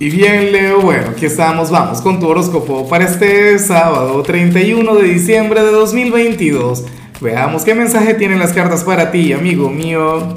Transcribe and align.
Y 0.00 0.10
bien, 0.10 0.52
Leo, 0.52 0.80
bueno, 0.80 1.08
aquí 1.08 1.26
estamos, 1.26 1.72
vamos 1.72 2.00
con 2.00 2.20
tu 2.20 2.28
horóscopo 2.28 2.88
para 2.88 3.04
este 3.04 3.58
sábado 3.58 4.22
31 4.22 4.94
de 4.94 5.02
diciembre 5.02 5.60
de 5.60 5.72
2022. 5.72 6.84
Veamos 7.20 7.64
qué 7.64 7.74
mensaje 7.74 8.14
tienen 8.14 8.38
las 8.38 8.52
cartas 8.52 8.84
para 8.84 9.10
ti, 9.10 9.32
amigo 9.32 9.68
mío. 9.70 10.36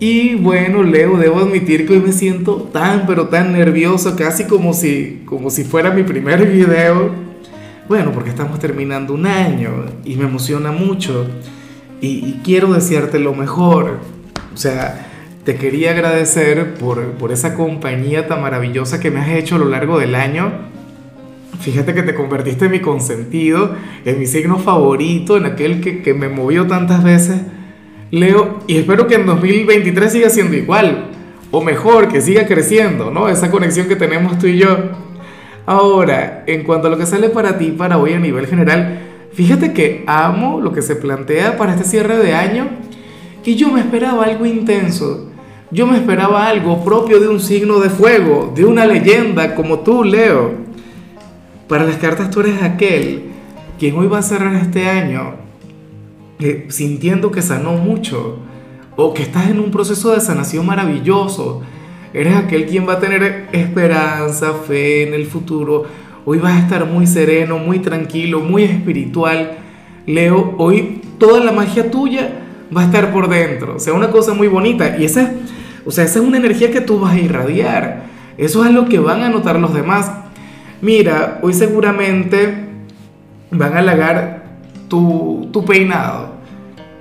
Y 0.00 0.34
bueno, 0.34 0.82
Leo, 0.82 1.18
debo 1.18 1.38
admitir 1.38 1.86
que 1.86 1.92
hoy 1.92 2.00
me 2.00 2.10
siento 2.10 2.56
tan, 2.72 3.06
pero 3.06 3.28
tan 3.28 3.52
nervioso, 3.52 4.16
casi 4.16 4.42
como 4.42 4.72
si, 4.72 5.22
como 5.24 5.50
si 5.50 5.62
fuera 5.62 5.92
mi 5.92 6.02
primer 6.02 6.44
video. 6.44 7.12
Bueno, 7.88 8.10
porque 8.10 8.30
estamos 8.30 8.58
terminando 8.58 9.14
un 9.14 9.26
año 9.26 9.86
y 10.04 10.16
me 10.16 10.24
emociona 10.24 10.72
mucho. 10.72 11.28
Y, 12.00 12.08
y 12.08 12.40
quiero 12.42 12.72
desearte 12.72 13.20
lo 13.20 13.34
mejor. 13.34 14.00
O 14.52 14.56
sea, 14.56 15.07
te 15.48 15.56
quería 15.56 15.92
agradecer 15.92 16.74
por, 16.74 17.12
por 17.12 17.32
esa 17.32 17.54
compañía 17.54 18.28
tan 18.28 18.42
maravillosa 18.42 19.00
que 19.00 19.10
me 19.10 19.20
has 19.20 19.30
hecho 19.30 19.54
a 19.56 19.58
lo 19.58 19.64
largo 19.64 19.98
del 19.98 20.14
año. 20.14 20.52
Fíjate 21.60 21.94
que 21.94 22.02
te 22.02 22.14
convertiste 22.14 22.66
en 22.66 22.72
mi 22.72 22.80
consentido, 22.80 23.74
en 24.04 24.18
mi 24.18 24.26
signo 24.26 24.58
favorito, 24.58 25.38
en 25.38 25.46
aquel 25.46 25.80
que, 25.80 26.02
que 26.02 26.12
me 26.12 26.28
movió 26.28 26.66
tantas 26.66 27.02
veces. 27.02 27.40
Leo, 28.10 28.58
y 28.66 28.76
espero 28.76 29.06
que 29.06 29.14
en 29.14 29.24
2023 29.24 30.12
siga 30.12 30.28
siendo 30.28 30.54
igual, 30.54 31.06
o 31.50 31.62
mejor, 31.62 32.08
que 32.08 32.20
siga 32.20 32.46
creciendo, 32.46 33.10
¿no? 33.10 33.30
Esa 33.30 33.50
conexión 33.50 33.88
que 33.88 33.96
tenemos 33.96 34.38
tú 34.38 34.48
y 34.48 34.58
yo. 34.58 34.76
Ahora, 35.64 36.44
en 36.46 36.62
cuanto 36.62 36.88
a 36.88 36.90
lo 36.90 36.98
que 36.98 37.06
sale 37.06 37.30
para 37.30 37.56
ti, 37.56 37.70
para 37.70 37.96
hoy 37.96 38.12
a 38.12 38.20
nivel 38.20 38.46
general, 38.48 38.98
fíjate 39.32 39.72
que 39.72 40.04
amo 40.06 40.60
lo 40.60 40.74
que 40.74 40.82
se 40.82 40.94
plantea 40.94 41.56
para 41.56 41.72
este 41.72 41.84
cierre 41.84 42.18
de 42.18 42.34
año 42.34 42.68
y 43.46 43.56
yo 43.56 43.70
me 43.70 43.80
esperaba 43.80 44.26
algo 44.26 44.44
intenso. 44.44 45.27
Yo 45.70 45.86
me 45.86 45.98
esperaba 45.98 46.48
algo 46.48 46.82
propio 46.82 47.20
de 47.20 47.28
un 47.28 47.40
signo 47.40 47.78
de 47.78 47.90
fuego, 47.90 48.50
de 48.54 48.64
una 48.64 48.86
leyenda 48.86 49.54
como 49.54 49.80
tú, 49.80 50.02
Leo. 50.02 50.52
Para 51.68 51.84
las 51.84 51.96
cartas 51.96 52.30
tú 52.30 52.40
eres 52.40 52.62
aquel 52.62 53.24
quien 53.78 53.94
hoy 53.96 54.06
va 54.06 54.18
a 54.18 54.22
cerrar 54.22 54.54
este 54.54 54.88
año 54.88 55.34
eh, 56.40 56.66
sintiendo 56.70 57.30
que 57.30 57.42
sanó 57.42 57.72
mucho 57.72 58.38
o 58.96 59.12
que 59.12 59.22
estás 59.22 59.50
en 59.50 59.60
un 59.60 59.70
proceso 59.70 60.12
de 60.12 60.20
sanación 60.22 60.64
maravilloso. 60.64 61.60
Eres 62.14 62.34
aquel 62.34 62.64
quien 62.64 62.88
va 62.88 62.94
a 62.94 63.00
tener 63.00 63.48
esperanza, 63.52 64.54
fe 64.54 65.06
en 65.06 65.12
el 65.12 65.26
futuro. 65.26 65.84
Hoy 66.24 66.38
vas 66.38 66.54
a 66.54 66.60
estar 66.60 66.86
muy 66.86 67.06
sereno, 67.06 67.58
muy 67.58 67.80
tranquilo, 67.80 68.40
muy 68.40 68.64
espiritual. 68.64 69.58
Leo, 70.06 70.54
hoy 70.56 71.02
toda 71.18 71.44
la 71.44 71.52
magia 71.52 71.90
tuya 71.90 72.30
va 72.74 72.82
a 72.82 72.84
estar 72.86 73.12
por 73.12 73.28
dentro. 73.28 73.76
O 73.76 73.78
sea, 73.78 73.92
una 73.92 74.10
cosa 74.10 74.32
muy 74.32 74.48
bonita. 74.48 74.96
Y 74.98 75.04
esa 75.04 75.30
o 75.88 75.90
sea, 75.90 76.04
esa 76.04 76.18
es 76.18 76.24
una 76.26 76.36
energía 76.36 76.70
que 76.70 76.82
tú 76.82 77.00
vas 77.00 77.14
a 77.14 77.18
irradiar. 77.18 78.02
Eso 78.36 78.62
es 78.66 78.72
lo 78.72 78.84
que 78.90 78.98
van 78.98 79.22
a 79.22 79.30
notar 79.30 79.58
los 79.58 79.72
demás. 79.72 80.12
Mira, 80.82 81.38
hoy 81.40 81.54
seguramente 81.54 82.66
van 83.50 83.72
a 83.72 83.78
halagar 83.78 84.42
tu, 84.88 85.48
tu 85.50 85.64
peinado, 85.64 86.34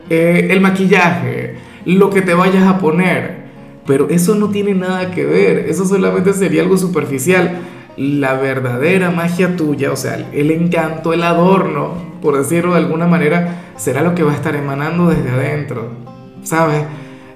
eh, 0.10 0.48
el 0.52 0.62
maquillaje, 0.62 1.56
lo 1.84 2.10
que 2.10 2.22
te 2.22 2.34
vayas 2.34 2.66
a 2.66 2.80
poner. 2.80 3.48
Pero 3.86 4.08
eso 4.10 4.36
no 4.36 4.52
tiene 4.52 4.74
nada 4.74 5.12
que 5.12 5.26
ver. 5.26 5.66
Eso 5.68 5.84
solamente 5.84 6.32
sería 6.32 6.62
algo 6.62 6.78
superficial. 6.78 7.58
La 7.98 8.36
verdadera 8.36 9.12
magia 9.12 9.58
tuya, 9.58 9.92
o 9.92 9.98
sea, 9.98 10.30
el 10.32 10.50
encanto, 10.50 11.12
el 11.12 11.24
adorno, 11.24 11.92
por 12.22 12.38
decirlo 12.38 12.72
de 12.72 12.80
alguna 12.80 13.06
manera, 13.06 13.64
será 13.76 14.02
lo 14.02 14.16
que 14.16 14.24
va 14.24 14.32
a 14.32 14.36
estar 14.36 14.56
emanando 14.56 15.10
desde 15.10 15.30
adentro. 15.30 15.90
¿Sabes? 16.42 16.84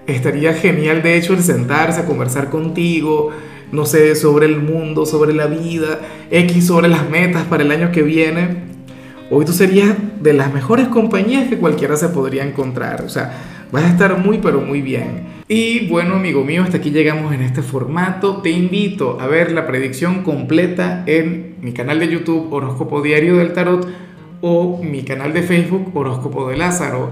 Estaría 0.08 0.54
genial 0.54 1.02
de 1.02 1.18
hecho 1.18 1.34
el 1.34 1.44
sentarse 1.44 2.02
a 2.02 2.06
conversar 2.06 2.50
contigo, 2.50 3.30
no 3.72 3.86
sé, 3.86 4.16
sobre 4.16 4.46
el 4.46 4.60
mundo, 4.60 5.06
sobre 5.06 5.34
la 5.34 5.48
vida, 5.48 6.00
X 6.30 6.68
sobre 6.68 6.88
las 6.88 7.10
metas 7.10 7.44
para 7.46 7.64
el 7.64 7.72
año 7.72 7.92
que 7.92 8.04
viene. 8.04 8.72
Hoy 9.30 9.46
tú 9.46 9.54
serías 9.54 9.96
de 10.20 10.34
las 10.34 10.54
mejores 10.54 10.90
compañías 10.90 11.48
que 11.48 11.58
cualquiera 11.58 11.96
se 11.96 12.10
podría 12.10 12.44
encontrar. 12.44 13.02
O 13.04 13.10
sea, 13.10 13.32
vas 13.72 13.86
a 13.86 13.90
estar 13.90 14.18
muy 14.18 14.40
pero 14.40 14.60
muy 14.60 14.82
bien. 14.82 15.42
Y 15.48 15.88
bueno, 15.88 16.16
amigo 16.16 16.44
mío, 16.44 16.64
hasta 16.64 16.78
aquí 16.78 16.92
llegamos 16.92 17.34
en 17.34 17.42
este 17.42 17.62
formato. 17.62 18.42
Te 18.42 18.50
invito 18.50 19.20
a 19.22 19.28
ver 19.28 19.54
la 19.54 19.68
predicción 19.68 20.24
completa 20.24 21.04
en 21.08 21.56
mi 21.62 21.72
canal 21.72 22.00
de 22.00 22.10
YouTube 22.10 22.52
Horóscopo 22.52 23.02
Diario 23.02 23.38
del 23.38 23.54
Tarot 23.54 23.88
o 24.42 24.82
mi 24.84 25.04
canal 25.04 25.32
de 25.34 25.44
Facebook 25.44 25.92
Horóscopo 25.94 26.50
de 26.50 26.58
Lázaro. 26.58 27.12